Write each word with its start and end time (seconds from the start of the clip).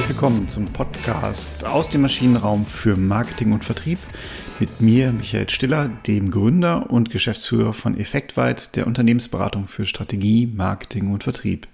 Herzlich 0.00 0.16
willkommen 0.16 0.48
zum 0.48 0.64
Podcast 0.64 1.66
aus 1.66 1.90
dem 1.90 2.00
Maschinenraum 2.00 2.64
für 2.64 2.96
Marketing 2.96 3.52
und 3.52 3.66
Vertrieb 3.66 3.98
mit 4.58 4.80
mir, 4.80 5.12
Michael 5.12 5.50
Stiller, 5.50 5.90
dem 6.06 6.30
Gründer 6.30 6.88
und 6.88 7.10
Geschäftsführer 7.10 7.74
von 7.74 7.98
Effektweit, 7.98 8.76
der 8.76 8.86
Unternehmensberatung 8.86 9.66
für 9.66 9.84
Strategie, 9.84 10.46
Marketing 10.46 11.12
und 11.12 11.22
Vertrieb. 11.22 11.68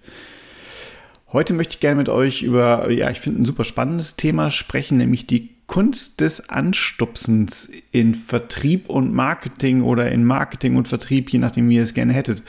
Heute 1.32 1.54
möchte 1.54 1.74
ich 1.74 1.80
gerne 1.80 1.98
mit 1.98 2.08
euch 2.08 2.42
über, 2.42 2.90
ja, 2.90 3.10
ich 3.10 3.20
finde 3.20 3.42
ein 3.42 3.44
super 3.44 3.62
spannendes 3.62 4.16
Thema 4.16 4.50
sprechen, 4.50 4.98
nämlich 4.98 5.28
die 5.28 5.50
Kunst 5.68 6.20
des 6.20 6.50
Anstupsens 6.50 7.70
in 7.92 8.16
Vertrieb 8.16 8.90
und 8.90 9.14
Marketing 9.14 9.82
oder 9.82 10.10
in 10.10 10.24
Marketing 10.24 10.74
und 10.74 10.88
Vertrieb, 10.88 11.30
je 11.30 11.38
nachdem, 11.38 11.68
wie 11.68 11.76
ihr 11.76 11.84
es 11.84 11.94
gerne 11.94 12.12
hättet. 12.12 12.42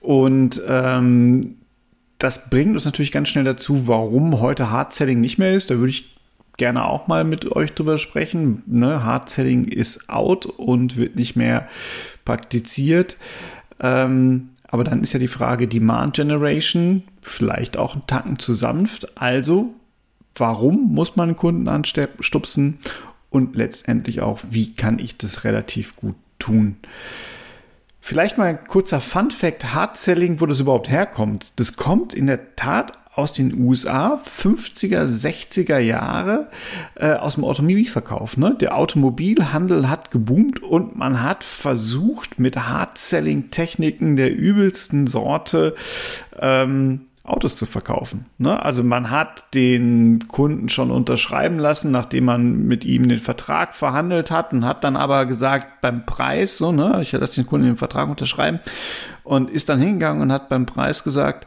Und 0.00 0.60
ähm, 0.66 1.57
das 2.18 2.50
bringt 2.50 2.74
uns 2.74 2.84
natürlich 2.84 3.12
ganz 3.12 3.28
schnell 3.28 3.44
dazu, 3.44 3.86
warum 3.86 4.40
heute 4.40 4.70
Hard 4.70 4.92
Selling 4.92 5.20
nicht 5.20 5.38
mehr 5.38 5.52
ist. 5.52 5.70
Da 5.70 5.78
würde 5.78 5.90
ich 5.90 6.16
gerne 6.56 6.84
auch 6.84 7.06
mal 7.06 7.24
mit 7.24 7.52
euch 7.52 7.72
drüber 7.72 7.98
sprechen. 7.98 8.62
Ne? 8.66 9.04
Hard 9.04 9.30
Selling 9.30 9.64
ist 9.64 10.10
out 10.10 10.46
und 10.46 10.96
wird 10.96 11.14
nicht 11.14 11.36
mehr 11.36 11.68
praktiziert. 12.24 13.16
Ähm, 13.80 14.50
aber 14.66 14.84
dann 14.84 15.02
ist 15.02 15.12
ja 15.12 15.20
die 15.20 15.28
Frage 15.28 15.68
Demand 15.68 16.16
Generation, 16.16 17.04
vielleicht 17.22 17.76
auch 17.76 17.94
ein 17.94 18.06
Tacken 18.06 18.38
zu 18.38 18.52
sanft. 18.52 19.16
Also, 19.18 19.74
warum 20.34 20.92
muss 20.92 21.16
man 21.16 21.36
Kunden 21.36 21.68
anstupsen? 21.68 22.78
Und 23.30 23.56
letztendlich 23.56 24.20
auch, 24.20 24.40
wie 24.50 24.74
kann 24.74 24.98
ich 24.98 25.16
das 25.16 25.44
relativ 25.44 25.96
gut 25.96 26.16
tun? 26.38 26.76
Vielleicht 28.08 28.38
mal 28.38 28.46
ein 28.46 28.64
kurzer 28.64 29.02
Fun 29.02 29.30
Fact, 29.30 29.74
Hard 29.74 29.98
Selling, 29.98 30.40
wo 30.40 30.46
das 30.46 30.60
überhaupt 30.60 30.88
herkommt. 30.88 31.60
Das 31.60 31.76
kommt 31.76 32.14
in 32.14 32.26
der 32.26 32.56
Tat 32.56 32.92
aus 33.14 33.34
den 33.34 33.52
USA, 33.60 34.18
50er, 34.24 35.04
60er 35.04 35.76
Jahre, 35.76 36.48
äh, 36.94 37.12
aus 37.12 37.34
dem 37.34 37.44
Automobilverkauf. 37.44 38.38
Ne? 38.38 38.56
Der 38.58 38.78
Automobilhandel 38.78 39.90
hat 39.90 40.10
geboomt 40.10 40.62
und 40.62 40.96
man 40.96 41.22
hat 41.22 41.44
versucht, 41.44 42.38
mit 42.38 42.56
Hard-Selling-Techniken 42.56 44.16
der 44.16 44.34
übelsten 44.34 45.06
Sorte 45.06 45.74
ähm, 46.40 47.08
Autos 47.28 47.56
zu 47.56 47.66
verkaufen. 47.66 48.26
Ne? 48.38 48.62
Also 48.62 48.82
man 48.82 49.10
hat 49.10 49.54
den 49.54 50.26
Kunden 50.28 50.68
schon 50.68 50.90
unterschreiben 50.90 51.58
lassen, 51.58 51.90
nachdem 51.90 52.24
man 52.24 52.66
mit 52.66 52.84
ihm 52.84 53.08
den 53.08 53.20
Vertrag 53.20 53.74
verhandelt 53.74 54.30
hat 54.30 54.52
und 54.52 54.64
hat 54.64 54.84
dann 54.84 54.96
aber 54.96 55.26
gesagt, 55.26 55.80
beim 55.80 56.06
Preis, 56.06 56.58
so, 56.58 56.72
ne, 56.72 56.98
ich 57.02 57.12
lasse 57.12 57.36
den 57.36 57.46
Kunden 57.46 57.66
den 57.66 57.76
Vertrag 57.76 58.08
unterschreiben 58.08 58.60
und 59.24 59.50
ist 59.50 59.68
dann 59.68 59.80
hingegangen 59.80 60.22
und 60.22 60.32
hat 60.32 60.48
beim 60.48 60.66
Preis 60.66 61.04
gesagt, 61.04 61.46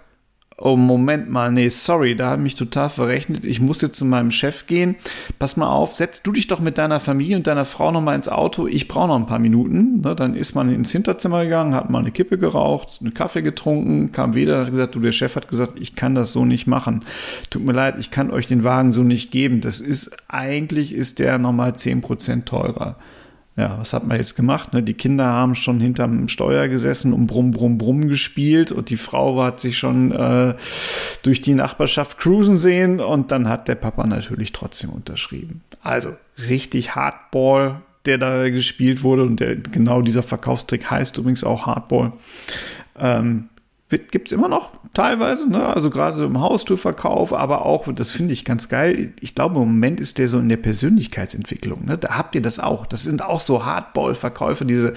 oh 0.62 0.76
Moment 0.76 1.30
mal, 1.30 1.52
nee, 1.52 1.70
sorry, 1.70 2.16
da 2.16 2.30
habe 2.30 2.42
ich 2.42 2.44
mich 2.44 2.56
total 2.56 2.90
verrechnet. 2.90 3.44
Ich 3.44 3.60
muss 3.60 3.82
jetzt 3.82 3.98
zu 3.98 4.06
meinem 4.06 4.32
Chef 4.32 4.68
gehen. 4.68 4.96
Pass 5.40 5.58
mal 5.58 5.70
auf, 5.70 5.96
setz 5.96 6.22
du 6.22 6.32
dich 6.32 6.48
doch 6.48 6.60
mit 6.60 6.78
deiner 6.78 7.00
Familie 7.00 7.36
und 7.36 7.48
deiner 7.48 7.66
Frau 7.66 7.92
noch 7.92 8.02
mal 8.02 8.16
ins 8.16 8.30
Auto. 8.30 8.68
Ich 8.68 8.88
brauche 8.88 9.08
noch 9.08 9.16
ein 9.16 9.26
paar 9.26 9.40
Minuten. 9.40 10.02
Ne, 10.02 10.16
dann 10.16 10.36
ist 10.36 10.56
man 10.56 10.74
ins 10.74 10.92
Hinterzimmer 10.92 11.44
gegangen, 11.44 11.76
hat 11.76 11.90
mal 11.90 12.00
eine 12.00 12.12
Kippe 12.12 12.38
geraucht, 12.38 13.00
einen 13.02 13.14
Kaffee 13.14 13.42
getrunken, 13.42 14.12
kam 14.12 14.34
wieder 14.36 14.60
und 14.60 14.66
hat 14.66 14.72
gesagt, 14.72 14.96
du, 14.96 15.00
der 15.00 15.12
Chef 15.12 15.36
hat 15.36 15.48
gesagt, 15.48 15.74
ich 15.80 15.96
kann 15.96 16.16
das 16.16 16.32
so 16.32 16.46
nicht 16.46 16.68
machen. 16.68 17.06
Tut 17.50 17.66
mir 17.66 17.74
leid, 17.74 17.96
ich 18.00 18.12
kann 18.12 18.32
euch 18.32 18.48
den 18.48 18.64
Wagen 18.64 18.92
so 18.92 19.04
nicht 19.04 19.32
geben. 19.32 19.62
Das 19.62 19.82
ist, 19.82 20.16
eigentlich 20.28 20.94
ist 20.94 21.20
der 21.20 21.38
nochmal 21.38 21.76
zehn 21.76 22.02
Prozent 22.02 22.46
teurer 22.46 22.98
ja, 23.58 23.78
was 23.78 23.92
hat 23.92 24.08
man 24.08 24.18
jetzt 24.18 24.36
gemacht? 24.36 24.74
Ne? 24.74 24.82
Die 24.82 24.94
Kinder 24.94 25.26
haben 25.26 25.56
schon 25.56 25.82
hinterm 25.82 26.30
Steuer 26.30 26.70
gesessen 26.70 27.12
und 27.12 27.28
brumm, 27.28 27.52
brumm, 27.52 27.78
brumm 27.78 28.08
gespielt 28.08 28.72
und 28.72 28.90
die 28.90 28.98
Frau 28.98 29.44
hat 29.44 29.60
sich 29.60 29.78
schon 29.78 30.12
äh, 30.14 30.56
durch 31.24 31.42
die 31.42 31.54
Nachbarschaft 31.54 32.18
cruisen 32.18 32.58
sehen 32.58 33.02
und 33.02 33.32
dann 33.32 33.50
hat 33.50 33.68
der 33.68 33.76
Papa 33.76 34.08
natürlich 34.08 34.54
trotzdem 34.54 34.90
unterschrieben. 34.90 35.62
Also 35.84 36.16
richtig 36.48 36.96
Hardball, 36.96 37.82
der 38.06 38.18
da 38.18 38.50
gespielt 38.50 39.04
wurde 39.04 39.24
und 39.24 39.42
der, 39.42 39.58
genau 39.58 40.02
dieser 40.02 40.24
Verkaufstrick 40.24 40.90
heißt 40.90 41.18
übrigens 41.18 41.44
auch 41.44 41.66
Hardball. 41.66 42.14
Ähm, 42.98 43.50
gibt 43.92 44.28
es 44.28 44.32
immer 44.32 44.48
noch 44.48 44.72
teilweise, 44.94 45.50
ne? 45.50 45.66
also 45.66 45.90
gerade 45.90 46.16
so 46.16 46.26
im 46.26 46.40
Haustürverkauf, 46.40 47.34
aber 47.34 47.66
auch, 47.66 47.92
das 47.94 48.10
finde 48.10 48.34
ich 48.34 48.46
ganz 48.46 48.70
geil, 48.70 49.14
ich 49.20 49.36
glaube 49.36 49.56
im 49.56 49.68
Moment 49.68 50.00
ist 50.00 50.18
der 50.18 50.28
so 50.28 50.40
in 50.40 50.50
der 50.50 50.58
Persönlichkeitsentwicklung, 50.58 51.86
ne? 51.86 51.98
da 51.98 52.18
habt 52.18 52.36
ihr 52.36 52.42
das 52.42 52.60
auch, 52.60 52.86
das 52.86 53.04
sind 53.04 53.22
auch 53.22 53.42
so 53.42 53.66
Hardball-Verkäufe, 53.66 54.66
diese, 54.66 54.94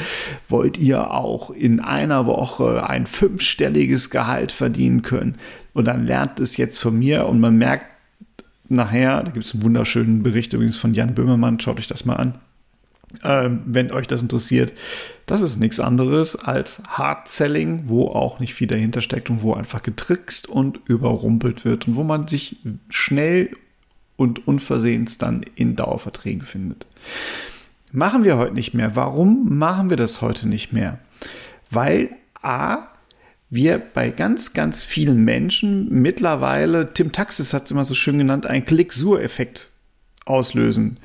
wollt 0.48 0.78
ihr 0.78 1.10
auch 1.10 1.50
in 1.50 1.80
einer 1.80 2.26
Woche 2.26 2.88
ein 2.88 3.06
fünfstelliges 3.06 4.10
Gehalt 4.10 4.52
verdienen 4.52 5.02
können 5.02 5.36
und 5.72 5.86
dann 5.86 6.06
lernt 6.06 6.40
es 6.40 6.56
jetzt 6.56 6.78
von 6.78 6.98
mir 6.98 7.26
und 7.26 7.40
man 7.40 7.56
merkt 7.56 7.86
nachher, 8.68 9.22
da 9.22 9.30
gibt 9.30 9.44
es 9.44 9.54
einen 9.54 9.64
wunderschönen 9.64 10.22
Bericht 10.22 10.52
übrigens 10.52 10.76
von 10.76 10.94
Jan 10.94 11.14
Böhmermann, 11.14 11.60
schaut 11.60 11.78
euch 11.78 11.88
das 11.88 12.04
mal 12.04 12.16
an, 12.16 12.34
ähm, 13.22 13.62
wenn 13.66 13.92
euch 13.92 14.06
das 14.06 14.22
interessiert, 14.22 14.72
das 15.26 15.42
ist 15.42 15.58
nichts 15.58 15.80
anderes 15.80 16.36
als 16.36 16.82
Hard 16.88 17.28
Selling, 17.28 17.84
wo 17.86 18.08
auch 18.08 18.40
nicht 18.40 18.54
viel 18.54 18.66
dahinter 18.66 19.00
steckt 19.00 19.30
und 19.30 19.42
wo 19.42 19.54
einfach 19.54 19.82
getrickst 19.82 20.48
und 20.48 20.80
überrumpelt 20.86 21.64
wird 21.64 21.86
und 21.86 21.96
wo 21.96 22.02
man 22.02 22.26
sich 22.26 22.56
schnell 22.88 23.50
und 24.16 24.46
unversehens 24.46 25.18
dann 25.18 25.44
in 25.54 25.76
Dauerverträgen 25.76 26.42
findet. 26.42 26.86
Machen 27.92 28.24
wir 28.24 28.38
heute 28.38 28.54
nicht 28.54 28.74
mehr. 28.74 28.96
Warum 28.96 29.56
machen 29.56 29.90
wir 29.90 29.96
das 29.96 30.20
heute 30.20 30.48
nicht 30.48 30.72
mehr? 30.72 30.98
Weil 31.70 32.10
A, 32.42 32.88
wir 33.50 33.78
bei 33.78 34.10
ganz, 34.10 34.52
ganz 34.52 34.82
vielen 34.82 35.24
Menschen 35.24 35.88
mittlerweile, 36.02 36.92
Tim 36.92 37.12
Taxis 37.12 37.54
hat 37.54 37.64
es 37.64 37.70
immer 37.70 37.84
so 37.84 37.94
schön 37.94 38.18
genannt, 38.18 38.46
einen 38.46 38.66
Klick-Sur-Effekt 38.66 39.70
auslösen. 40.24 40.98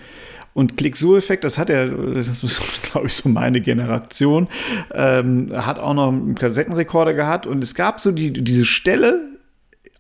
Und 0.54 0.78
Klick-Sur-Effekt, 0.78 1.44
das 1.44 1.58
hat 1.58 1.70
er, 1.70 1.88
glaube 2.92 3.08
ich, 3.08 3.14
so 3.14 3.30
meine 3.30 3.62
Generation, 3.62 4.48
ähm, 4.94 5.50
hat 5.56 5.80
auch 5.80 5.94
noch 5.94 6.10
einen 6.10 6.36
Kassettenrekorder 6.36 7.14
gehabt 7.14 7.46
und 7.46 7.64
es 7.64 7.76
gab 7.76 8.00
so 8.00 8.12
die, 8.12 8.32
diese 8.32 8.66
Stelle 8.66 9.22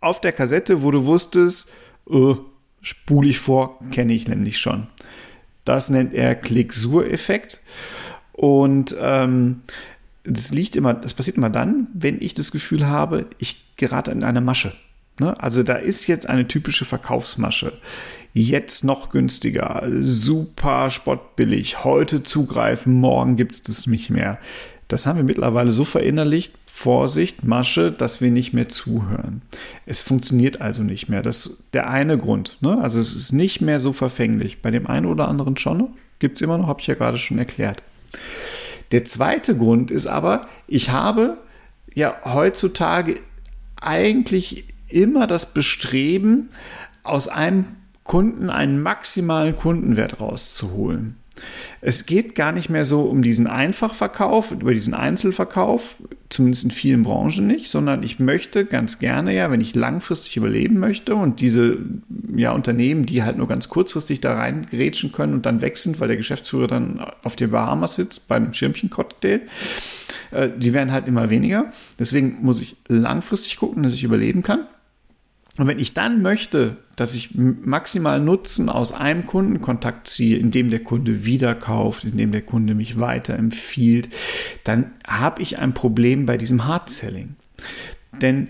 auf 0.01 0.21
der 0.21 0.31
Kassette, 0.31 0.81
wo 0.81 0.91
du 0.91 1.05
wusstest, 1.05 1.71
uh, 2.09 2.37
spule 2.81 3.29
ich 3.29 3.39
vor, 3.39 3.79
kenne 3.91 4.13
ich 4.13 4.27
nämlich 4.27 4.59
schon. 4.59 4.87
Das 5.65 5.89
nennt 5.89 6.13
er 6.13 6.35
Klick-Sur-Effekt. 6.35 7.61
Und 8.31 8.95
ähm, 9.01 9.61
das 10.23 10.51
liegt 10.51 10.75
immer, 10.75 10.93
das 10.93 11.13
passiert 11.13 11.37
immer 11.37 11.49
dann, 11.49 11.87
wenn 11.93 12.21
ich 12.21 12.33
das 12.33 12.51
Gefühl 12.51 12.87
habe, 12.87 13.25
ich 13.37 13.75
gerate 13.75 14.11
in 14.11 14.23
eine 14.23 14.41
Masche. 14.41 14.73
Ne? 15.19 15.41
Also 15.41 15.63
da 15.63 15.75
ist 15.75 16.07
jetzt 16.07 16.29
eine 16.29 16.47
typische 16.47 16.85
Verkaufsmasche 16.85 17.73
jetzt 18.33 18.83
noch 18.83 19.09
günstiger, 19.09 19.87
super 19.99 20.89
spottbillig, 20.89 21.83
heute 21.83 22.23
zugreifen, 22.23 22.93
morgen 22.93 23.35
gibt 23.35 23.55
es 23.55 23.63
das 23.63 23.87
nicht 23.87 24.09
mehr. 24.09 24.37
Das 24.87 25.05
haben 25.05 25.17
wir 25.17 25.23
mittlerweile 25.23 25.71
so 25.71 25.85
verinnerlicht, 25.85 26.53
Vorsicht, 26.65 27.43
Masche, 27.43 27.91
dass 27.91 28.21
wir 28.21 28.31
nicht 28.31 28.53
mehr 28.53 28.69
zuhören. 28.69 29.41
Es 29.85 30.01
funktioniert 30.01 30.61
also 30.61 30.81
nicht 30.81 31.09
mehr. 31.09 31.21
Das 31.21 31.45
ist 31.45 31.73
der 31.73 31.89
eine 31.89 32.17
Grund. 32.17 32.57
Ne? 32.61 32.79
Also 32.79 32.99
es 32.99 33.15
ist 33.15 33.33
nicht 33.33 33.59
mehr 33.61 33.79
so 33.79 33.91
verfänglich. 33.91 34.61
Bei 34.61 34.71
dem 34.71 34.87
einen 34.87 35.05
oder 35.05 35.27
anderen 35.27 35.57
schon 35.57 35.89
gibt 36.19 36.37
es 36.37 36.41
immer 36.41 36.57
noch, 36.57 36.67
habe 36.67 36.79
ich 36.81 36.87
ja 36.87 36.95
gerade 36.95 37.17
schon 37.17 37.37
erklärt. 37.37 37.83
Der 38.91 39.05
zweite 39.05 39.55
Grund 39.55 39.91
ist 39.91 40.07
aber, 40.07 40.47
ich 40.67 40.89
habe 40.89 41.37
ja 41.93 42.15
heutzutage 42.23 43.15
eigentlich 43.81 44.65
immer 44.89 45.27
das 45.27 45.53
Bestreben, 45.53 46.49
aus 47.03 47.27
einem 47.27 47.65
Kunden 48.03 48.49
einen 48.49 48.81
maximalen 48.81 49.55
Kundenwert 49.55 50.19
rauszuholen. 50.19 51.15
Es 51.81 52.05
geht 52.05 52.35
gar 52.35 52.51
nicht 52.51 52.69
mehr 52.69 52.85
so 52.85 53.01
um 53.03 53.21
diesen 53.21 53.47
Einfachverkauf, 53.47 54.51
über 54.51 54.73
diesen 54.73 54.93
Einzelverkauf, 54.93 55.95
zumindest 56.29 56.65
in 56.65 56.71
vielen 56.71 57.03
Branchen 57.03 57.47
nicht, 57.47 57.69
sondern 57.69 58.03
ich 58.03 58.19
möchte 58.19 58.65
ganz 58.65 58.99
gerne 58.99 59.33
ja, 59.33 59.49
wenn 59.49 59.61
ich 59.61 59.75
langfristig 59.75 60.37
überleben 60.37 60.79
möchte 60.79 61.15
und 61.15 61.39
diese 61.39 61.77
ja, 62.35 62.51
Unternehmen, 62.51 63.05
die 63.05 63.23
halt 63.23 63.37
nur 63.37 63.47
ganz 63.47 63.69
kurzfristig 63.69 64.21
da 64.21 64.35
reingrätschen 64.35 65.11
können 65.11 65.33
und 65.33 65.45
dann 65.45 65.61
weg 65.61 65.77
sind, 65.77 65.99
weil 65.99 66.07
der 66.07 66.17
Geschäftsführer 66.17 66.67
dann 66.67 66.99
auf 67.23 67.35
den 67.35 67.51
Bahamas 67.51 67.95
sitzt 67.95 68.27
bei 68.27 68.35
einem 68.35 68.53
Schirmchencocktail, 68.53 69.41
äh, 70.31 70.49
die 70.55 70.73
werden 70.73 70.91
halt 70.91 71.07
immer 71.07 71.29
weniger. 71.29 71.71
Deswegen 71.97 72.39
muss 72.41 72.61
ich 72.61 72.75
langfristig 72.87 73.57
gucken, 73.57 73.83
dass 73.83 73.93
ich 73.93 74.03
überleben 74.03 74.43
kann. 74.43 74.67
Und 75.59 75.67
wenn 75.67 75.77
ich 75.77 75.93
dann 75.93 76.21
möchte, 76.21 76.77
dass 76.95 77.13
ich 77.13 77.35
maximal 77.35 78.21
Nutzen 78.21 78.69
aus 78.69 78.93
einem 78.93 79.25
Kundenkontakt 79.25 80.07
ziehe, 80.07 80.37
indem 80.37 80.69
der 80.69 80.79
Kunde 80.79 81.25
wieder 81.25 81.53
kauft, 81.53 82.05
indem 82.05 82.31
der 82.31 82.43
Kunde 82.43 82.75
mich 82.75 82.97
weiterempfiehlt, 82.97 84.07
dann 84.63 84.93
habe 85.05 85.41
ich 85.41 85.59
ein 85.59 85.73
Problem 85.73 86.25
bei 86.25 86.37
diesem 86.37 86.65
Hard 86.65 86.89
Selling. 86.89 87.35
Denn 88.21 88.47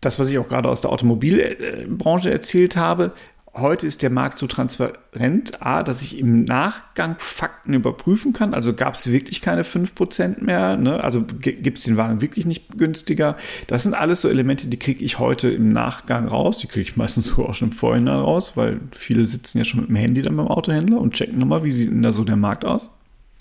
das, 0.00 0.18
was 0.18 0.30
ich 0.30 0.38
auch 0.38 0.48
gerade 0.48 0.70
aus 0.70 0.80
der 0.80 0.90
Automobilbranche 0.90 2.30
erzählt 2.30 2.78
habe, 2.78 3.12
heute 3.60 3.86
ist 3.86 4.02
der 4.02 4.10
Markt 4.10 4.38
so 4.38 4.46
transparent, 4.46 5.62
A, 5.62 5.82
dass 5.82 6.02
ich 6.02 6.18
im 6.18 6.44
Nachgang 6.44 7.16
Fakten 7.18 7.74
überprüfen 7.74 8.32
kann. 8.32 8.54
Also 8.54 8.74
gab 8.74 8.94
es 8.94 9.10
wirklich 9.10 9.40
keine 9.40 9.62
5% 9.62 10.42
mehr. 10.42 10.76
Ne? 10.76 11.02
Also 11.02 11.24
gibt 11.24 11.78
es 11.78 11.84
den 11.84 11.96
Wagen 11.96 12.20
wirklich 12.20 12.46
nicht 12.46 12.76
günstiger. 12.76 13.36
Das 13.66 13.82
sind 13.82 13.94
alles 13.94 14.20
so 14.20 14.28
Elemente, 14.28 14.68
die 14.68 14.78
kriege 14.78 15.04
ich 15.04 15.18
heute 15.18 15.48
im 15.50 15.72
Nachgang 15.72 16.28
raus. 16.28 16.58
Die 16.58 16.66
kriege 16.66 16.82
ich 16.82 16.96
meistens 16.96 17.26
sogar 17.26 17.50
auch 17.50 17.54
schon 17.54 17.68
im 17.68 17.76
Vorhinein 17.76 18.18
raus, 18.18 18.56
weil 18.56 18.80
viele 18.96 19.26
sitzen 19.26 19.58
ja 19.58 19.64
schon 19.64 19.80
mit 19.80 19.88
dem 19.88 19.96
Handy 19.96 20.22
dann 20.22 20.36
beim 20.36 20.48
Autohändler 20.48 21.00
und 21.00 21.14
checken 21.14 21.38
nochmal, 21.38 21.64
wie 21.64 21.70
sieht 21.70 21.90
denn 21.90 22.02
da 22.02 22.12
so 22.12 22.24
der 22.24 22.36
Markt 22.36 22.64
aus. 22.64 22.90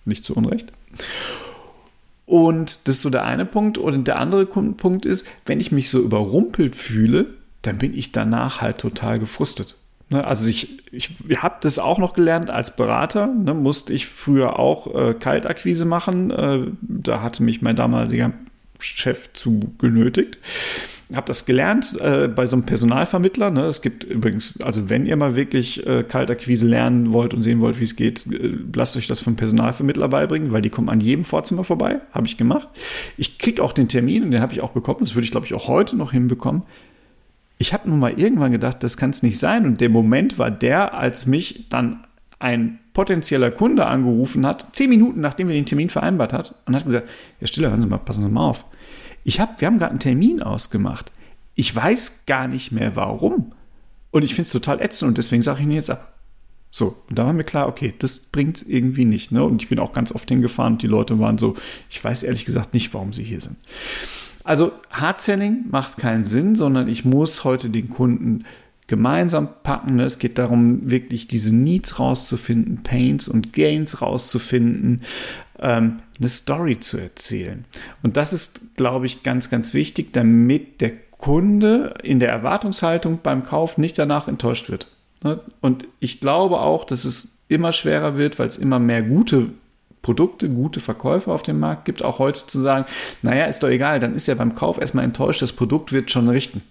Nicht 0.06 0.24
zu 0.24 0.36
Unrecht. 0.36 0.72
Und 2.26 2.88
das 2.88 2.98
ist 2.98 3.02
so 3.02 3.10
der 3.10 3.24
eine 3.24 3.46
Punkt. 3.46 3.78
Und 3.78 4.06
der 4.06 4.20
andere 4.20 4.46
Punkt 4.46 5.06
ist, 5.06 5.26
wenn 5.46 5.60
ich 5.60 5.72
mich 5.72 5.90
so 5.90 6.00
überrumpelt 6.00 6.76
fühle, 6.76 7.28
dann 7.62 7.78
bin 7.78 7.94
ich 7.94 8.12
danach 8.12 8.62
halt 8.62 8.78
total 8.78 9.20
gefrustet. 9.20 9.78
Ne, 10.10 10.24
also 10.26 10.48
ich, 10.50 10.82
ich 10.94 11.12
habe 11.38 11.56
das 11.62 11.80
auch 11.80 11.98
noch 11.98 12.14
gelernt 12.14 12.50
als 12.50 12.76
Berater, 12.76 13.28
ne, 13.28 13.54
musste 13.54 13.94
ich 13.94 14.08
früher 14.08 14.58
auch 14.58 14.94
äh, 14.96 15.14
Kaltakquise 15.14 15.86
machen. 15.86 16.32
Äh, 16.32 16.60
da 16.82 17.22
hatte 17.22 17.44
mich 17.44 17.62
mein 17.62 17.76
damaliger 17.76 18.32
Chef 18.80 19.34
zu 19.34 19.74
genötigt. 19.80 20.40
Habe 21.14 21.28
das 21.28 21.46
gelernt 21.46 21.98
äh, 22.00 22.28
bei 22.28 22.46
so 22.46 22.56
einem 22.56 22.66
Personalvermittler. 22.66 23.50
Ne. 23.50 23.62
Es 23.62 23.82
gibt 23.82 24.06
übrigens, 24.06 24.62
also 24.62 24.90
wenn 24.90 25.06
ihr 25.06 25.18
mal 25.18 25.36
wirklich 25.36 25.86
äh, 25.86 26.04
Kaltakquise 26.04 26.66
lernen 26.66 27.12
wollt 27.12 27.34
und 27.34 27.42
sehen 27.42 27.60
wollt, 27.60 27.80
wie 27.80 27.86
es 27.86 27.98
geht, 27.98 28.28
äh, 28.28 28.58
lasst 28.74 28.96
euch 28.96 29.08
das 29.08 29.20
vom 29.20 29.36
Personalvermittler 29.36 30.08
beibringen, 30.08 30.54
weil 30.54 30.62
die 30.62 30.70
kommen 30.70 30.88
an 30.88 31.02
jedem 31.02 31.26
Vorzimmer 31.26 31.66
vorbei. 31.66 32.00
Habe 32.12 32.28
ich 32.28 32.38
gemacht. 32.38 32.70
Ich 33.18 33.40
kriege 33.40 33.62
auch 33.62 33.74
den 33.74 33.90
Termin 33.90 34.24
und 34.24 34.32
den 34.32 34.42
habe 34.42 34.54
ich 34.54 34.62
auch 34.62 34.72
bekommen. 34.72 35.00
Das 35.02 35.16
würde 35.16 35.26
ich, 35.26 35.32
glaube 35.32 35.46
ich, 35.46 35.54
auch 35.54 35.68
heute 35.68 35.98
noch 35.98 36.14
hinbekommen 36.14 36.64
ich 37.58 37.74
habe 37.74 37.90
nun 37.90 38.00
mal 38.00 38.20
irgendwann 38.20 38.52
gedacht, 38.52 38.84
das 38.84 38.98
kann 38.98 39.10
es 39.10 39.24
nicht 39.24 39.40
sein. 39.40 39.66
Und 39.66 39.82
der 39.82 39.90
Moment 39.90 40.38
war 40.38 40.52
der, 40.52 40.94
als 40.94 41.26
mich 41.26 41.66
dann 41.70 42.06
ein 42.40 42.80
potenzieller 42.94 43.52
Kunde 43.52 43.88
angerufen 43.88 44.46
hat, 44.46 44.68
zehn 44.74 44.90
Minuten 44.90 45.22
nachdem 45.22 45.48
wir 45.48 45.56
den 45.56 45.66
Termin 45.66 45.90
vereinbart 45.90 46.34
hat, 46.34 46.56
und 46.66 46.76
hat 46.76 46.86
gesagt, 46.86 47.10
Herr 47.40 47.48
Stiller, 47.48 47.70
hören 47.70 47.82
Sie 47.82 47.88
mal, 47.88 47.98
passen 47.98 48.24
Sie 48.24 48.30
mal 48.30 48.50
auf. 48.50 48.66
Ich 49.24 49.40
hab, 49.40 49.60
wir 49.60 49.68
haben 49.68 49.80
gerade 49.80 49.92
einen 49.92 50.00
Termin 50.00 50.42
ausgemacht. 50.42 51.12
Ich 51.56 51.76
weiß 51.76 52.26
gar 52.28 52.48
nicht 52.48 52.72
mehr 52.72 52.96
warum. 52.96 53.54
Und 54.12 54.24
ich 54.24 54.36
finde 54.36 54.44
es 54.44 54.52
total 54.52 54.82
ätzend 54.82 55.10
und 55.10 55.18
deswegen 55.18 55.42
sage 55.42 55.60
ich 55.60 55.64
Ihnen 55.64 55.74
jetzt 55.74 55.90
ab. 55.90 56.14
So, 56.70 57.02
und 57.10 57.18
da 57.18 57.26
war 57.26 57.34
mir 57.34 57.44
klar, 57.44 57.68
okay, 57.68 57.94
das 57.98 58.20
bringt 58.20 58.68
irgendwie 58.68 59.06
nicht. 59.06 59.32
Ne? 59.32 59.44
Und 59.44 59.62
ich 59.62 59.70
bin 59.70 59.80
auch 59.80 59.94
ganz 59.94 60.12
oft 60.12 60.30
hingefahren 60.30 60.74
und 60.74 60.82
die 60.82 60.88
Leute 60.88 61.18
waren 61.20 61.38
so, 61.38 61.56
ich 61.90 62.04
weiß 62.04 62.24
ehrlich 62.24 62.46
gesagt 62.46 62.74
nicht, 62.74 62.94
warum 62.94 63.14
sie 63.14 63.24
hier 63.24 63.42
sind. 63.42 63.58
Also 64.48 64.72
Hard-Selling 64.92 65.66
macht 65.72 65.98
keinen 65.98 66.24
Sinn, 66.24 66.56
sondern 66.56 66.88
ich 66.88 67.04
muss 67.04 67.44
heute 67.44 67.70
den 67.70 67.90
Kunden 67.90 68.46
gemeinsam 68.88 69.50
packen. 69.62 70.00
Es 70.00 70.20
geht 70.20 70.38
darum, 70.38 70.90
wirklich 70.90 71.28
diese 71.28 71.54
Needs 71.54 72.00
rauszufinden, 72.00 72.82
Pains 72.82 73.28
und 73.28 73.52
Gains 73.52 74.02
rauszufinden, 74.02 75.02
ähm, 75.60 76.00
eine 76.18 76.30
Story 76.30 76.80
zu 76.80 76.98
erzählen. 76.98 77.66
Und 78.04 78.16
das 78.16 78.32
ist, 78.32 78.78
glaube 78.78 79.06
ich, 79.06 79.22
ganz, 79.22 79.50
ganz 79.50 79.74
wichtig, 79.74 80.14
damit 80.14 80.80
der 80.80 80.94
Kunde 81.12 81.96
in 82.02 82.22
der 82.22 82.30
Erwartungshaltung 82.30 83.20
beim 83.22 83.44
Kauf 83.44 83.78
nicht 83.78 84.00
danach 84.00 84.30
enttäuscht 84.30 84.70
wird. 84.70 84.88
Ne? 85.26 85.42
Und 85.60 85.90
ich 86.00 86.22
glaube 86.22 86.62
auch, 86.62 86.86
dass 86.86 87.04
es 87.04 87.44
immer 87.50 87.74
schwerer 87.74 88.18
wird, 88.18 88.40
weil 88.40 88.48
es 88.48 88.56
immer 88.56 88.80
mehr 88.80 89.02
gute 89.02 89.50
Produkte, 90.02 90.50
gute 90.50 90.80
Verkäufer 90.80 91.34
auf 91.34 91.44
dem 91.44 91.60
Markt 91.60 91.86
gibt, 91.86 92.04
auch 92.04 92.20
heute 92.20 92.46
zu 92.48 92.60
sagen, 92.60 92.86
naja, 93.22 93.46
ist 93.46 93.62
doch 93.64 93.70
egal, 93.70 94.00
dann 94.00 94.16
ist 94.16 94.28
er 94.28 94.36
beim 94.36 94.56
Kauf 94.56 94.80
erstmal 94.80 95.04
enttäuscht, 95.04 95.42
das 95.42 95.54
Produkt 95.54 95.92
wird 95.92 96.12
schon 96.12 96.30
richten. 96.30 96.62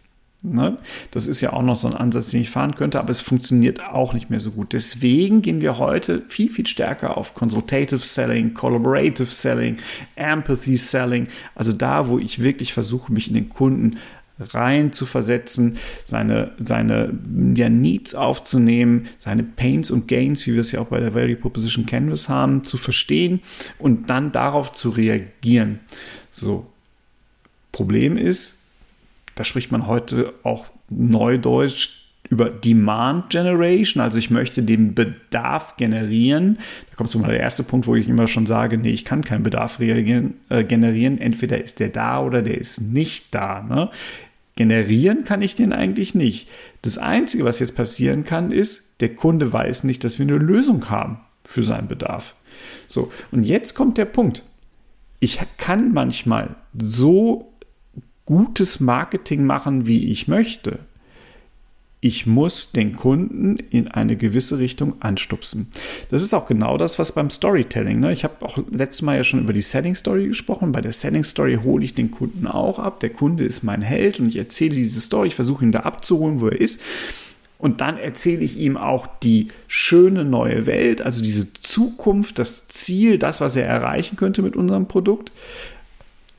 Ne? 0.43 0.77
Das 1.11 1.27
ist 1.27 1.41
ja 1.41 1.53
auch 1.53 1.63
noch 1.63 1.77
so 1.77 1.89
ein 1.89 1.95
Ansatz, 1.95 2.29
den 2.29 2.43
ich 2.43 2.51
fahren 2.51 2.77
könnte, 2.77 3.01
aber 3.01 3.11
es 3.11 3.21
funktioniert 3.21 3.85
auch 3.85 4.13
nicht 4.13 4.31
mehr 4.31 4.39
so 4.39 4.53
gut. 4.53 4.73
Deswegen 4.73 5.43
gehen 5.43 5.61
wir 5.61 5.79
heute 5.79 6.23
viel, 6.29 6.51
viel 6.53 6.67
stärker 6.67 7.17
auf 7.17 7.35
Consultative 7.35 7.99
Selling, 7.99 8.55
Collaborative 8.55 9.27
Selling, 9.27 9.79
Empathy 10.15 10.77
Selling, 10.77 11.29
also 11.55 11.73
da, 11.73 12.09
wo 12.09 12.19
ich 12.19 12.43
wirklich 12.43 12.73
versuche, 12.75 13.13
mich 13.13 13.29
in 13.29 13.35
den 13.35 13.49
Kunden 13.49 13.99
rein 14.39 14.93
zu 14.93 15.07
versetzen, 15.07 15.79
seine, 16.05 16.53
seine 16.59 17.19
ja, 17.55 17.69
Needs 17.69 18.15
aufzunehmen, 18.15 19.09
seine 19.19 19.43
Pains 19.43 19.91
und 19.91 20.09
Gains, 20.09 20.47
wie 20.47 20.55
wir 20.55 20.61
es 20.61 20.73
ja 20.73 20.81
auch 20.81 20.89
bei 20.89 21.01
der 21.01 21.15
Value 21.15 21.37
Proposition 21.37 21.87
Canvas 21.87 22.29
haben, 22.29 22.65
zu 22.65 22.77
verstehen 22.77 23.41
und 23.79 24.11
dann 24.11 24.33
darauf 24.33 24.73
zu 24.73 24.91
reagieren. 24.91 25.81
So. 26.31 26.67
Problem 27.73 28.17
ist, 28.17 28.63
da 29.35 29.45
spricht 29.45 29.71
man 29.71 29.87
heute 29.87 30.33
auch 30.43 30.67
neudeutsch 30.89 32.07
über 32.29 32.51
Demand 32.51 33.31
Generation, 33.31 34.03
also 34.03 34.19
ich 34.19 34.31
möchte 34.31 34.63
den 34.63 34.95
Bedarf 34.95 35.77
generieren. 35.77 36.59
Da 36.91 36.97
kommt 36.97 37.11
so 37.11 37.19
mal 37.19 37.31
der 37.31 37.41
erste 37.41 37.63
Punkt, 37.63 37.87
wo 37.87 37.95
ich 37.95 38.09
immer 38.09 38.27
schon 38.27 38.47
sage, 38.47 38.79
nee, 38.79 38.91
ich 38.91 39.05
kann 39.05 39.25
keinen 39.25 39.43
Bedarf 39.43 39.79
äh, 39.79 40.65
generieren. 40.65 41.19
Entweder 41.19 41.63
ist 41.63 41.81
der 41.81 41.91
da 41.91 42.21
oder 42.23 42.43
der 42.43 42.59
ist 42.59 42.81
nicht 42.81 43.35
da. 43.35 43.63
Ne? 43.63 43.91
Generieren 44.57 45.25
kann 45.25 45.43
ich 45.43 45.55
den 45.55 45.73
eigentlich 45.73 46.15
nicht. 46.15 46.49
Das 46.81 46.97
Einzige, 46.97 47.45
was 47.45 47.59
jetzt 47.59 47.77
passieren 47.77 48.25
kann, 48.25 48.51
ist, 48.51 49.01
der 49.01 49.15
Kunde 49.15 49.53
weiß 49.53 49.85
nicht, 49.85 50.03
dass 50.03 50.19
wir 50.19 50.27
eine 50.27 50.39
Lösung 50.39 50.89
haben 50.89 51.21
für 51.45 51.63
seinen 51.63 51.89
Bedarf. 51.89 52.35
So, 52.89 53.13
und 53.31 53.45
jetzt 53.45 53.75
kommt 53.75 53.99
der 53.99 54.07
Punkt. 54.07 54.45
Ich 55.21 55.41
kann 55.59 55.93
manchmal 55.93 56.57
so 56.79 57.53
gutes 58.25 58.81
Marketing 58.81 59.45
machen, 59.45 59.87
wie 59.87 60.11
ich 60.11 60.27
möchte 60.27 60.81
ich 62.01 62.27
muss 62.27 62.73
den 62.73 62.95
Kunden 62.95 63.57
in 63.71 63.89
eine 63.89 64.17
gewisse 64.17 64.59
Richtung 64.59 65.01
anstupsen. 65.01 65.73
Das 66.11 66.23
ist 66.23 66.35
auch 66.35 66.47
genau 66.47 66.77
das, 66.77 66.99
was 66.99 67.13
beim 67.13 67.31
Storytelling. 67.31 68.01
Ne? 68.01 68.13
Ich 68.13 68.23
habe 68.23 68.45
auch 68.45 68.59
letztes 68.71 69.03
Mal 69.03 69.17
ja 69.17 69.25
schon 69.25 69.41
über 69.41 69.53
die 69.53 69.63
Selling 69.63 69.95
Story 69.95 70.29
gesprochen. 70.29 70.73
Bei 70.73 70.83
der 70.83 70.93
Selling 70.93 71.25
Story 71.25 71.59
hole 71.63 71.85
ich 71.85 71.95
den 71.95 72.11
Kunden 72.11 72.47
auch 72.47 72.79
ab. 72.79 73.01
Der 73.01 73.11
Kunde 73.11 73.45
ist 73.45 73.63
mein 73.63 73.83
Held 73.83 74.21
und 74.21 74.29
ich 74.29 74.37
erzähle 74.37 74.75
diese 74.75 75.01
Story. 75.01 75.29
Ich 75.29 75.35
versuche 75.35 75.65
ihn 75.65 75.73
da 75.73 75.81
abzuholen, 75.81 76.41
wo 76.41 76.49
er 76.49 76.61
ist. 76.61 76.81
Und 77.59 77.81
dann 77.81 77.97
erzähle 77.97 78.45
ich 78.45 78.59
ihm 78.59 78.77
auch 78.77 79.07
die 79.23 79.49
schöne 79.67 80.25
neue 80.25 80.67
Welt, 80.67 81.01
also 81.01 81.23
diese 81.23 81.53
Zukunft, 81.55 82.39
das 82.39 82.69
Ziel, 82.69 83.19
das, 83.19 83.41
was 83.41 83.57
er 83.57 83.67
erreichen 83.67 84.17
könnte 84.17 84.43
mit 84.43 84.55
unserem 84.57 84.87
Produkt. 84.87 85.33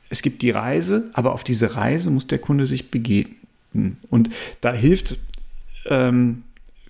Es 0.08 0.22
gibt 0.22 0.42
die 0.42 0.50
Reise, 0.50 1.10
aber 1.14 1.32
auf 1.32 1.42
diese 1.42 1.74
Reise 1.74 2.10
muss 2.10 2.28
der 2.28 2.38
Kunde 2.38 2.66
sich 2.66 2.90
begegnen. 2.92 3.98
Und 4.08 4.30
da 4.60 4.72
hilft 4.72 5.18
ähm, 5.88 6.44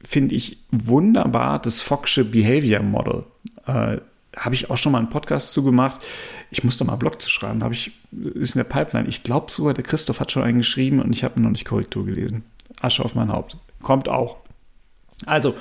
finde 0.05 0.35
ich 0.35 0.59
wunderbar 0.71 1.61
das 1.61 1.81
Foxsche 1.81 2.25
Behavior 2.25 2.83
Model. 2.83 3.25
Äh, 3.67 3.99
habe 4.37 4.55
ich 4.55 4.71
auch 4.71 4.77
schon 4.77 4.93
mal 4.93 4.99
einen 4.99 5.09
Podcast 5.09 5.53
zu 5.53 5.65
gemacht. 5.65 6.01
Ich 6.51 6.63
musste 6.65 6.85
mal 6.85 6.93
einen 6.93 7.01
Blog 7.01 7.21
zu 7.21 7.29
schreiben. 7.29 7.63
Habe 7.63 7.75
ich, 7.75 7.93
ist 8.35 8.55
in 8.55 8.61
der 8.61 8.69
Pipeline. 8.69 9.09
Ich 9.09 9.23
glaube 9.23 9.51
sogar, 9.51 9.75
der 9.75 9.85
Christoph 9.85 10.21
hat 10.21 10.31
schon 10.31 10.43
einen 10.43 10.59
geschrieben 10.59 11.01
und 11.01 11.13
ich 11.13 11.25
habe 11.25 11.41
noch 11.41 11.51
nicht 11.51 11.65
Korrektur 11.65 12.05
gelesen. 12.05 12.45
Asche 12.81 13.05
auf 13.05 13.15
mein 13.15 13.33
Haupt. 13.33 13.57
Kommt 13.83 14.09
auch. 14.09 14.39
Also, 15.27 15.55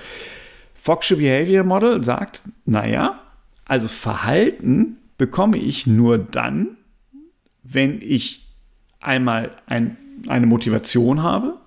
Foxsche 0.75 1.17
Behavior 1.17 1.63
Model 1.63 2.03
sagt, 2.03 2.43
naja, 2.65 3.19
also 3.65 3.87
Verhalten 3.87 4.97
bekomme 5.17 5.57
ich 5.57 5.87
nur 5.87 6.17
dann, 6.17 6.77
wenn 7.63 7.99
ich 8.01 8.47
einmal 9.01 9.51
ein, 9.65 9.97
eine 10.27 10.45
Motivation 10.45 11.23
habe, 11.23 11.57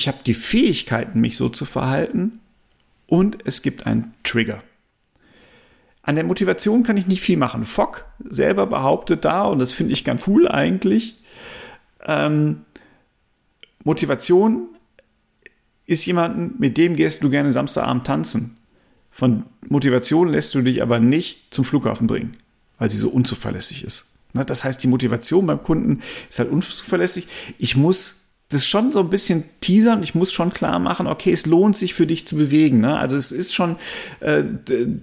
ich 0.00 0.08
habe 0.08 0.18
die 0.24 0.32
Fähigkeiten, 0.32 1.20
mich 1.20 1.36
so 1.36 1.50
zu 1.50 1.66
verhalten 1.66 2.40
und 3.06 3.36
es 3.44 3.60
gibt 3.60 3.84
einen 3.84 4.14
Trigger. 4.24 4.62
An 6.00 6.14
der 6.14 6.24
Motivation 6.24 6.84
kann 6.84 6.96
ich 6.96 7.06
nicht 7.06 7.20
viel 7.20 7.36
machen. 7.36 7.66
Fock 7.66 8.06
selber 8.26 8.66
behauptet 8.66 9.26
da, 9.26 9.42
und 9.42 9.58
das 9.58 9.72
finde 9.72 9.92
ich 9.92 10.02
ganz 10.02 10.26
cool 10.26 10.48
eigentlich, 10.48 11.16
ähm, 12.06 12.62
Motivation 13.84 14.68
ist 15.84 16.06
jemanden, 16.06 16.54
mit 16.58 16.78
dem 16.78 16.96
gehst 16.96 17.22
du 17.22 17.28
gerne 17.28 17.52
Samstagabend 17.52 18.06
tanzen. 18.06 18.56
Von 19.10 19.44
Motivation 19.68 20.30
lässt 20.30 20.54
du 20.54 20.62
dich 20.62 20.82
aber 20.82 20.98
nicht 20.98 21.52
zum 21.52 21.66
Flughafen 21.66 22.06
bringen, 22.06 22.38
weil 22.78 22.90
sie 22.90 22.96
so 22.96 23.10
unzuverlässig 23.10 23.84
ist. 23.84 24.16
Das 24.32 24.64
heißt, 24.64 24.82
die 24.82 24.88
Motivation 24.88 25.46
beim 25.46 25.62
Kunden 25.62 26.00
ist 26.30 26.38
halt 26.38 26.50
unzuverlässig. 26.50 27.28
Ich 27.58 27.76
muss 27.76 28.19
das 28.50 28.66
schon 28.66 28.92
so 28.92 29.00
ein 29.00 29.10
bisschen 29.10 29.44
teasern. 29.60 30.02
Ich 30.02 30.14
muss 30.14 30.32
schon 30.32 30.52
klar 30.52 30.78
machen, 30.78 31.06
okay, 31.06 31.32
es 31.32 31.46
lohnt 31.46 31.76
sich 31.76 31.94
für 31.94 32.06
dich 32.06 32.26
zu 32.26 32.36
bewegen. 32.36 32.80
Ne? 32.80 32.98
Also 32.98 33.16
es 33.16 33.32
ist 33.32 33.54
schon, 33.54 33.76
äh, 34.20 34.42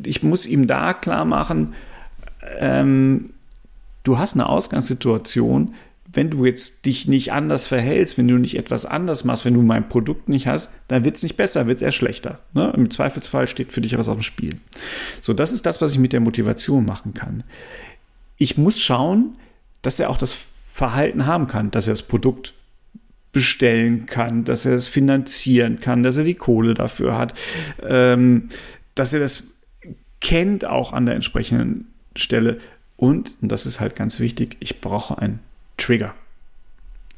ich 0.05 0.21
muss 0.21 0.45
ihm 0.45 0.67
da 0.67 0.93
klar 0.93 1.25
machen, 1.25 1.73
ähm, 2.59 3.31
du 4.03 4.17
hast 4.17 4.35
eine 4.35 4.47
Ausgangssituation, 4.47 5.73
wenn 6.11 6.29
du 6.29 6.45
jetzt 6.45 6.85
dich 6.85 7.07
nicht 7.07 7.33
anders 7.33 7.67
verhältst, 7.67 8.17
wenn 8.17 8.27
du 8.27 8.37
nicht 8.37 8.57
etwas 8.57 8.85
anders 8.85 9.23
machst, 9.23 9.45
wenn 9.45 9.53
du 9.53 9.61
mein 9.61 9.89
Produkt 9.89 10.29
nicht 10.29 10.47
hast, 10.47 10.69
dann 10.87 11.03
wird 11.03 11.17
es 11.17 11.23
nicht 11.23 11.37
besser, 11.37 11.67
wird 11.67 11.77
es 11.77 11.81
eher 11.81 11.91
schlechter. 11.91 12.39
Ne? 12.53 12.73
Im 12.75 12.89
Zweifelsfall 12.89 13.47
steht 13.47 13.73
für 13.73 13.81
dich 13.81 13.97
was 13.97 14.07
auf 14.07 14.17
dem 14.17 14.23
Spiel. 14.23 14.55
So, 15.21 15.33
das 15.33 15.51
ist 15.51 15.65
das, 15.65 15.81
was 15.81 15.91
ich 15.91 15.99
mit 15.99 16.13
der 16.13 16.21
Motivation 16.21 16.85
machen 16.85 17.13
kann. 17.13 17.43
Ich 18.37 18.57
muss 18.57 18.79
schauen, 18.79 19.37
dass 19.81 19.99
er 19.99 20.09
auch 20.09 20.17
das 20.17 20.37
Verhalten 20.71 21.25
haben 21.25 21.47
kann, 21.47 21.71
dass 21.71 21.87
er 21.87 21.93
das 21.93 22.03
Produkt 22.03 22.53
bestellen 23.37 24.07
kann, 24.07 24.45
dass 24.45 24.65
er 24.65 24.73
es 24.73 24.87
finanzieren 24.87 25.79
kann, 25.79 26.01
dass 26.01 26.17
er 26.17 26.23
die 26.23 26.33
Kohle 26.33 26.73
dafür 26.73 27.15
hat, 27.19 27.35
ähm, 27.87 28.49
dass 28.95 29.13
er 29.13 29.19
das 29.19 29.43
kennt 30.21 30.65
auch 30.65 30.91
an 30.91 31.05
der 31.05 31.13
entsprechenden 31.13 31.93
Stelle. 32.15 32.57
Und, 32.95 33.37
und 33.39 33.51
das 33.51 33.67
ist 33.67 33.79
halt 33.79 33.95
ganz 33.95 34.19
wichtig, 34.19 34.57
ich 34.59 34.81
brauche 34.81 35.19
einen 35.19 35.37
Trigger. 35.77 36.15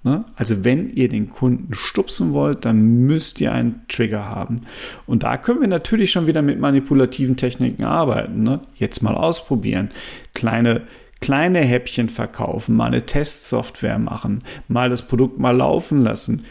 Ne? 0.03 0.25
Also 0.35 0.65
wenn 0.65 0.93
ihr 0.93 1.07
den 1.07 1.29
Kunden 1.29 1.73
stupsen 1.73 2.33
wollt, 2.33 2.65
dann 2.65 3.05
müsst 3.05 3.39
ihr 3.39 3.53
einen 3.53 3.85
Trigger 3.87 4.25
haben. 4.25 4.63
Und 5.05 5.23
da 5.23 5.37
können 5.37 5.61
wir 5.61 5.69
natürlich 5.69 6.11
schon 6.11 6.27
wieder 6.27 6.41
mit 6.41 6.59
manipulativen 6.59 7.37
Techniken 7.37 7.85
arbeiten. 7.85 8.43
Ne? 8.43 8.59
Jetzt 8.75 9.01
mal 9.01 9.15
ausprobieren. 9.15 9.89
Kleine, 10.33 10.81
kleine 11.21 11.59
Häppchen 11.59 12.09
verkaufen, 12.09 12.75
mal 12.75 12.87
eine 12.87 13.05
Testsoftware 13.05 13.99
machen, 13.99 14.43
mal 14.67 14.89
das 14.89 15.01
Produkt 15.01 15.39
mal 15.39 15.55
laufen 15.55 16.03
lassen. 16.03 16.45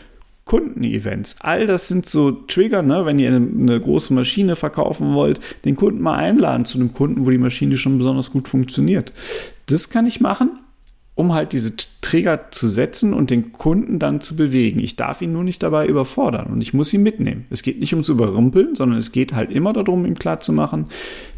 Kundenevents, 0.45 1.37
all 1.41 1.67
das 1.67 1.89
sind 1.89 2.07
so 2.07 2.31
Trigger, 2.31 2.83
ne? 2.83 3.05
wenn 3.05 3.19
ihr 3.19 3.29
eine, 3.35 3.81
große 3.81 4.15
Maschine 4.15 4.57
verkaufen 4.57 5.13
wollt, 5.13 5.41
den 5.67 5.77
Kunden 5.77 6.01
mal 6.01 6.17
einladen 6.17 6.65
zu 6.65 6.79
einem 6.79 6.95
Kunden, 6.95 7.27
wo 7.27 7.31
die 7.31 7.37
Maschine 7.39 7.77
schon 7.77 7.99
besonders 7.99 8.31
gut 8.31 8.49
funktioniert. 8.49 9.13
Das 9.67 9.91
kann 9.91 10.07
ich 10.07 10.21
machen 10.21 10.51
um 11.19 11.35
halt 11.35 11.53
diese 11.53 11.73
Trigger 12.01 12.53
zu 12.53 12.69
setzen 12.69 13.13
und 13.13 13.31
den 13.31 13.51
Kunden 13.51 13.99
dann 13.99 14.21
zu 14.21 14.37
bewegen. 14.37 14.79
Ich 14.79 14.95
darf 14.95 15.21
ihn 15.21 15.33
nur 15.33 15.43
nicht 15.43 15.61
dabei 15.65 15.89
überfordern 15.89 16.47
und 16.47 16.61
ich 16.61 16.75
muss 16.75 16.95
ihn 16.95 17.03
mitnehmen. 17.03 17.45
Es 17.51 17.65
geht 17.65 17.81
nicht 17.81 17.93
ums 17.93 18.09
Überrumpeln, 18.09 18.77
sondern 18.77 19.01
es 19.01 19.11
geht 19.11 19.35
halt 19.35 19.51
immer 19.51 19.73
darum, 19.73 20.07
ihm 20.07 20.17
klarzumachen, 20.17 20.85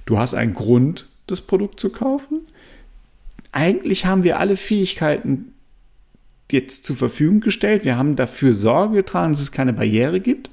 du 0.04 0.18
hast 0.18 0.34
einen 0.34 0.52
Grund, 0.52 1.08
das 1.26 1.40
Produkt 1.40 1.80
zu 1.80 1.88
kaufen. 1.88 2.40
Eigentlich 3.52 4.06
haben 4.06 4.22
wir 4.22 4.38
alle 4.38 4.56
Fähigkeiten 4.56 5.54
jetzt 6.50 6.84
zur 6.84 6.96
Verfügung 6.96 7.40
gestellt. 7.40 7.84
Wir 7.84 7.96
haben 7.96 8.16
dafür 8.16 8.54
Sorge 8.54 8.96
getragen, 8.96 9.32
dass 9.32 9.40
es 9.40 9.52
keine 9.52 9.72
Barriere 9.72 10.20
gibt. 10.20 10.50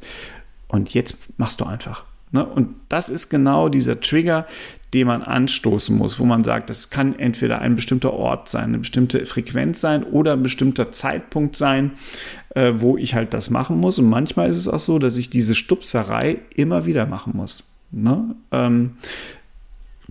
Und 0.68 0.94
jetzt 0.94 1.18
machst 1.38 1.62
du 1.62 1.66
einfach. 1.66 2.06
Ne? 2.32 2.46
Und 2.46 2.76
das 2.90 3.10
ist 3.10 3.30
genau 3.30 3.70
dieser 3.70 4.00
Trigger, 4.00 4.46
den 4.94 5.08
man 5.08 5.22
anstoßen 5.22 5.96
muss, 5.96 6.20
wo 6.20 6.26
man 6.26 6.44
sagt, 6.44 6.70
das 6.70 6.90
kann 6.90 7.18
entweder 7.18 7.60
ein 7.60 7.76
bestimmter 7.76 8.14
Ort 8.14 8.50
sein, 8.50 8.66
eine 8.66 8.80
bestimmte 8.80 9.26
Frequenz 9.26 9.82
sein 9.82 10.04
oder 10.04 10.34
ein 10.34 10.44
bestimmter 10.44 10.92
Zeitpunkt 10.92 11.56
sein, 11.56 11.92
äh, 12.56 12.74
wo 12.76 12.98
ich 12.98 13.14
halt 13.14 13.34
das 13.34 13.50
machen 13.50 13.80
muss. 13.80 14.00
Und 14.00 14.10
manchmal 14.10 14.50
ist 14.50 14.56
es 14.56 14.68
auch 14.68 14.80
so, 14.80 15.00
dass 15.00 15.18
ich 15.18 15.30
diese 15.30 15.56
Stupserei 15.56 16.40
immer 16.56 16.86
wieder 16.86 17.06
machen 17.06 17.34
muss. 17.36 17.74
Ne? 17.92 18.36
Ähm, 18.52 18.98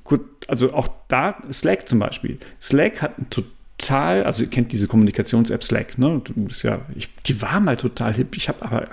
gut, 0.06 0.20
also 0.48 0.72
auch 0.72 0.88
da 1.08 1.36
Slack 1.50 1.88
zum 1.88 1.98
Beispiel. 1.98 2.38
Slack 2.60 3.02
hat 3.02 3.18
ein 3.18 3.28
total, 3.30 4.24
also 4.24 4.42
ihr 4.42 4.50
kennt 4.50 4.72
diese 4.72 4.86
Kommunikations-App 4.86 5.62
Slack, 5.62 5.98
ne? 5.98 6.22
ja, 6.62 6.80
ich, 6.94 7.14
die 7.24 7.42
war 7.42 7.60
mal 7.60 7.76
total 7.76 8.14
hip, 8.14 8.36
ich 8.36 8.48
habe 8.48 8.64
aber 8.64 8.88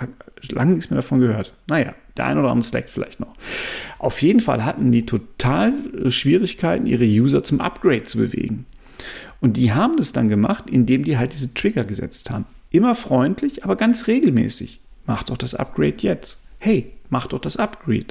lange 0.50 0.74
nichts 0.74 0.90
mehr 0.90 0.98
davon 0.98 1.20
gehört. 1.20 1.52
Naja, 1.68 1.94
der 2.16 2.26
ein 2.26 2.38
oder 2.38 2.50
andere 2.50 2.68
Slack 2.68 2.88
vielleicht 2.88 3.20
noch. 3.20 3.34
Auf 3.98 4.22
jeden 4.22 4.40
Fall 4.40 4.64
hatten 4.64 4.92
die 4.92 5.06
total 5.06 5.72
äh, 6.04 6.10
Schwierigkeiten, 6.10 6.86
ihre 6.86 7.04
User 7.04 7.42
zum 7.42 7.60
Upgrade 7.60 8.04
zu 8.04 8.18
bewegen. 8.18 8.66
Und 9.40 9.56
die 9.56 9.72
haben 9.72 9.96
das 9.96 10.12
dann 10.12 10.28
gemacht, 10.28 10.70
indem 10.70 11.04
die 11.04 11.18
halt 11.18 11.32
diese 11.32 11.52
Trigger 11.52 11.84
gesetzt 11.84 12.30
haben. 12.30 12.46
Immer 12.70 12.94
freundlich, 12.94 13.64
aber 13.64 13.76
ganz 13.76 14.06
regelmäßig. 14.06 14.80
Mach 15.06 15.22
doch 15.22 15.36
das 15.36 15.54
Upgrade 15.54 15.96
jetzt. 15.98 16.42
Hey, 16.58 16.92
mach 17.10 17.26
doch 17.26 17.40
das 17.40 17.56
Upgrade. 17.56 18.06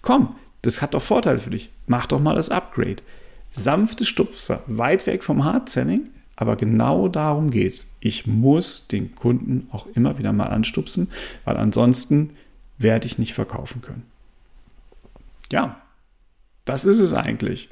Komm, 0.00 0.36
das 0.62 0.82
hat 0.82 0.94
doch 0.94 1.02
Vorteile 1.02 1.38
für 1.38 1.50
dich. 1.50 1.70
Mach 1.86 2.06
doch 2.06 2.20
mal 2.20 2.34
das 2.34 2.50
Upgrade. 2.50 3.02
Sanfte 3.50 4.04
Stupser, 4.04 4.62
weit 4.66 5.06
weg 5.06 5.24
vom 5.24 5.44
Hard-Selling, 5.44 6.10
aber 6.36 6.56
genau 6.56 7.08
darum 7.08 7.50
geht 7.50 7.72
es. 7.72 7.90
Ich 8.00 8.26
muss 8.26 8.86
den 8.86 9.14
Kunden 9.14 9.68
auch 9.72 9.86
immer 9.94 10.18
wieder 10.18 10.32
mal 10.32 10.46
anstupsen, 10.46 11.10
weil 11.44 11.56
ansonsten 11.56 12.30
werde 12.78 13.06
ich 13.06 13.18
nicht 13.18 13.34
verkaufen 13.34 13.82
können. 13.82 14.06
Ja, 15.52 15.82
das 16.64 16.84
ist 16.84 17.00
es 17.00 17.12
eigentlich. 17.12 17.68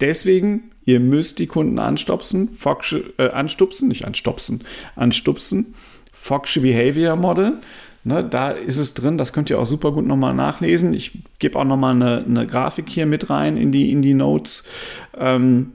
Deswegen, 0.00 0.70
ihr 0.84 1.00
müsst 1.00 1.38
die 1.38 1.46
Kunden 1.46 1.78
anstupsen, 1.78 2.48
Foxche, 2.50 3.12
äh, 3.18 3.30
anstupsen, 3.30 3.88
nicht 3.88 4.04
anstupsen, 4.04 4.64
anstupsen. 4.96 5.74
Foxche 6.12 6.60
Behavior 6.60 7.16
Model. 7.16 7.58
Ne, 8.06 8.22
da 8.22 8.50
ist 8.50 8.78
es 8.78 8.92
drin, 8.92 9.16
das 9.16 9.32
könnt 9.32 9.48
ihr 9.48 9.58
auch 9.58 9.66
super 9.66 9.92
gut 9.92 10.06
nochmal 10.06 10.34
nachlesen. 10.34 10.92
Ich 10.92 11.22
gebe 11.38 11.58
auch 11.58 11.64
nochmal 11.64 11.94
eine, 11.94 12.24
eine 12.24 12.46
Grafik 12.46 12.90
hier 12.90 13.06
mit 13.06 13.30
rein 13.30 13.56
in 13.56 13.72
die, 13.72 13.90
in 13.90 14.02
die 14.02 14.12
Notes. 14.12 14.68
Ähm, 15.16 15.72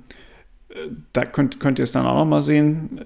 äh, 0.70 0.76
da 1.14 1.26
könnt, 1.26 1.60
könnt 1.60 1.80
ihr 1.80 1.84
es 1.84 1.92
dann 1.92 2.06
auch 2.06 2.16
nochmal 2.16 2.44
sehen 2.44 3.00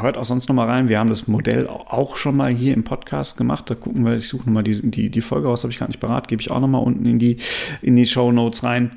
hört 0.00 0.16
auch 0.16 0.24
sonst 0.24 0.48
noch 0.48 0.54
mal 0.54 0.68
rein. 0.68 0.88
Wir 0.88 0.98
haben 0.98 1.10
das 1.10 1.26
Modell 1.28 1.66
auch 1.68 2.16
schon 2.16 2.36
mal 2.36 2.50
hier 2.52 2.72
im 2.72 2.84
Podcast 2.84 3.36
gemacht. 3.36 3.68
Da 3.68 3.74
gucken 3.74 4.04
wir, 4.04 4.16
ich 4.16 4.28
suche 4.28 4.46
noch 4.46 4.54
mal 4.54 4.62
die, 4.62 4.90
die, 4.90 5.10
die 5.10 5.20
Folge 5.20 5.48
aus, 5.48 5.64
habe 5.64 5.72
ich 5.72 5.78
gar 5.78 5.88
nicht 5.88 6.00
parat, 6.00 6.28
gebe 6.28 6.40
ich 6.40 6.50
auch 6.50 6.60
noch 6.60 6.68
mal 6.68 6.78
unten 6.78 7.04
in 7.04 7.18
die, 7.18 7.38
in 7.82 7.96
die 7.96 8.06
Show 8.06 8.32
Notes 8.32 8.62
rein. 8.62 8.96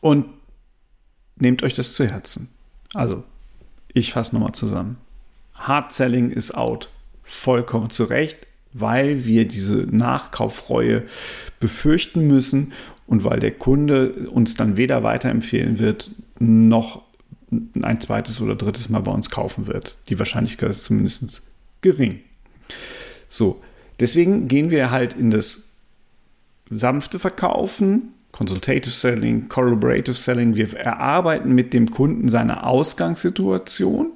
Und 0.00 0.26
nehmt 1.36 1.62
euch 1.62 1.74
das 1.74 1.94
zu 1.94 2.06
Herzen. 2.06 2.48
Also, 2.94 3.24
ich 3.92 4.12
fasse 4.12 4.34
nochmal 4.34 4.52
zusammen. 4.52 4.96
Hard 5.54 5.92
Selling 5.92 6.30
ist 6.30 6.52
out. 6.52 6.90
Vollkommen 7.22 7.90
zu 7.90 8.04
Recht, 8.04 8.38
weil 8.72 9.24
wir 9.24 9.46
diese 9.46 9.86
Nachkaufreue 9.90 11.04
befürchten 11.58 12.26
müssen 12.26 12.72
und 13.06 13.24
weil 13.24 13.40
der 13.40 13.52
Kunde 13.52 14.28
uns 14.30 14.54
dann 14.54 14.76
weder 14.76 15.02
weiterempfehlen 15.02 15.78
wird, 15.78 16.10
noch 16.38 17.02
ein 17.82 18.00
zweites 18.00 18.40
oder 18.40 18.54
drittes 18.54 18.88
Mal 18.88 19.00
bei 19.00 19.10
uns 19.10 19.30
kaufen 19.30 19.66
wird. 19.66 19.96
Die 20.08 20.18
Wahrscheinlichkeit 20.18 20.70
ist 20.70 20.84
zumindest 20.84 21.50
gering. 21.80 22.20
So, 23.28 23.60
deswegen 23.98 24.46
gehen 24.48 24.70
wir 24.70 24.90
halt 24.90 25.14
in 25.14 25.30
das 25.30 25.70
sanfte 26.70 27.18
Verkaufen, 27.18 28.14
Consultative 28.32 28.94
Selling, 28.94 29.48
Collaborative 29.48 30.14
Selling. 30.14 30.54
Wir 30.54 30.72
erarbeiten 30.74 31.52
mit 31.52 31.74
dem 31.74 31.90
Kunden 31.90 32.28
seine 32.28 32.64
Ausgangssituation 32.64 34.12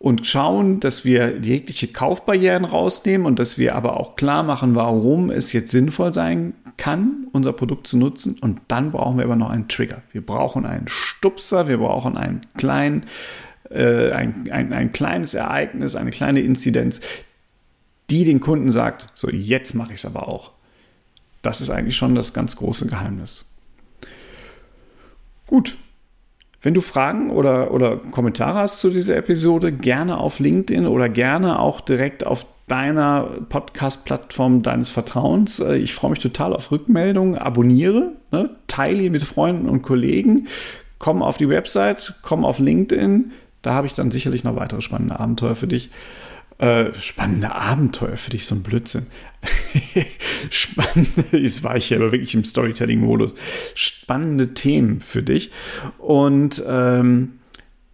und 0.00 0.26
schauen, 0.26 0.80
dass 0.80 1.04
wir 1.04 1.40
jegliche 1.42 1.86
Kaufbarrieren 1.86 2.64
rausnehmen 2.64 3.26
und 3.26 3.38
dass 3.38 3.58
wir 3.58 3.74
aber 3.74 4.00
auch 4.00 4.16
klar 4.16 4.42
machen, 4.42 4.74
warum 4.74 5.30
es 5.30 5.52
jetzt 5.52 5.70
sinnvoll 5.70 6.14
sein 6.14 6.54
kann, 6.78 7.26
unser 7.32 7.52
Produkt 7.52 7.86
zu 7.86 7.98
nutzen. 7.98 8.38
Und 8.40 8.62
dann 8.68 8.92
brauchen 8.92 9.18
wir 9.18 9.26
aber 9.26 9.36
noch 9.36 9.50
einen 9.50 9.68
Trigger. 9.68 10.00
Wir 10.10 10.24
brauchen 10.24 10.64
einen 10.64 10.88
Stupser, 10.88 11.68
wir 11.68 11.76
brauchen 11.76 12.16
einen 12.16 12.40
kleinen, 12.56 13.04
äh, 13.68 14.10
ein, 14.12 14.50
ein, 14.50 14.72
ein 14.72 14.90
kleines 14.92 15.34
Ereignis, 15.34 15.94
eine 15.96 16.12
kleine 16.12 16.40
Inzidenz, 16.40 17.02
die 18.08 18.24
den 18.24 18.40
Kunden 18.40 18.72
sagt, 18.72 19.08
so 19.14 19.28
jetzt 19.28 19.74
mache 19.74 19.92
ich 19.92 19.98
es 19.98 20.06
aber 20.06 20.28
auch. 20.28 20.52
Das 21.42 21.60
ist 21.60 21.68
eigentlich 21.68 21.96
schon 21.96 22.14
das 22.14 22.32
ganz 22.32 22.56
große 22.56 22.86
Geheimnis. 22.86 23.44
Gut, 25.46 25.76
wenn 26.62 26.74
du 26.74 26.80
Fragen 26.80 27.30
oder, 27.30 27.72
oder 27.72 27.96
Kommentare 27.96 28.58
hast 28.58 28.80
zu 28.80 28.90
dieser 28.90 29.16
Episode, 29.16 29.72
gerne 29.72 30.18
auf 30.18 30.38
LinkedIn 30.38 30.86
oder 30.86 31.08
gerne 31.08 31.58
auch 31.58 31.80
direkt 31.80 32.26
auf 32.26 32.46
deiner 32.66 33.24
Podcast-Plattform 33.48 34.62
deines 34.62 34.88
Vertrauens. 34.88 35.58
Äh, 35.58 35.76
ich 35.76 35.94
freue 35.94 36.10
mich 36.10 36.20
total 36.20 36.54
auf 36.54 36.70
Rückmeldungen. 36.70 37.36
Abonniere, 37.36 38.12
ne, 38.30 38.50
teile 38.68 39.10
mit 39.10 39.24
Freunden 39.24 39.68
und 39.68 39.82
Kollegen. 39.82 40.46
Komm 40.98 41.22
auf 41.22 41.36
die 41.36 41.48
Website, 41.48 42.14
komm 42.22 42.44
auf 42.44 42.58
LinkedIn. 42.58 43.32
Da 43.62 43.72
habe 43.72 43.86
ich 43.86 43.94
dann 43.94 44.10
sicherlich 44.10 44.44
noch 44.44 44.56
weitere 44.56 44.82
spannende 44.82 45.18
Abenteuer 45.18 45.56
für 45.56 45.66
dich. 45.66 45.90
Äh, 46.60 46.92
spannende 47.00 47.54
Abenteuer 47.54 48.18
für 48.18 48.28
dich, 48.28 48.44
so 48.44 48.54
ein 48.54 48.62
Blödsinn. 48.62 49.06
spannende, 50.50 51.24
jetzt 51.32 51.62
war 51.62 51.76
ich 51.76 51.88
ja 51.88 51.96
aber 51.96 52.12
wirklich 52.12 52.34
im 52.34 52.44
Storytelling-Modus. 52.44 53.34
Spannende 53.74 54.52
Themen 54.52 55.00
für 55.00 55.22
dich. 55.22 55.50
Und 55.96 56.62
ähm, 56.68 57.38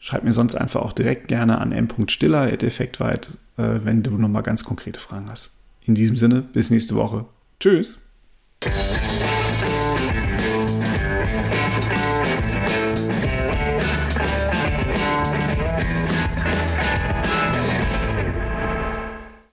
schreib 0.00 0.24
mir 0.24 0.32
sonst 0.32 0.56
einfach 0.56 0.82
auch 0.82 0.92
direkt 0.92 1.28
gerne 1.28 1.58
an 1.58 1.70
m.stiller.effektweit, 1.70 3.38
äh, 3.56 3.78
wenn 3.84 4.02
du 4.02 4.18
nochmal 4.18 4.42
ganz 4.42 4.64
konkrete 4.64 4.98
Fragen 4.98 5.30
hast. 5.30 5.52
In 5.84 5.94
diesem 5.94 6.16
Sinne, 6.16 6.42
bis 6.42 6.70
nächste 6.70 6.96
Woche. 6.96 7.26
Tschüss. 7.60 7.98